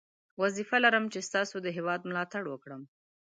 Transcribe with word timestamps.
وظیفه 0.41 0.77
لرم 0.85 1.05
چې 1.13 1.19
ستاسو 1.27 1.55
د 1.61 1.67
هیواد 1.77 1.99
ملاتړ 2.09 2.43
وکړم. 2.49 2.81